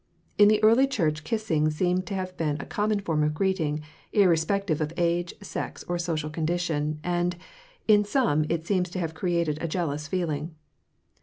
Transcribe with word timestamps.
In 0.39 0.47
the 0.47 0.63
early 0.63 0.87
church 0.87 1.23
kissing 1.23 1.69
seems 1.69 2.05
to 2.05 2.15
have 2.15 2.35
been 2.35 2.57
a 2.59 2.65
common 2.65 3.01
form 3.01 3.21
of 3.23 3.35
greeting, 3.35 3.81
irrespective 4.13 4.81
of 4.81 4.91
age, 4.97 5.35
sex, 5.41 5.83
or 5.87 5.99
social 5.99 6.31
condition, 6.31 6.99
and, 7.03 7.35
in 7.87 8.03
some 8.03 8.43
it 8.49 8.65
seems 8.65 8.89
to 8.89 8.99
have 8.99 9.13
created 9.13 9.59
a 9.61 9.67
jealous 9.67 10.07
feeling. 10.07 10.55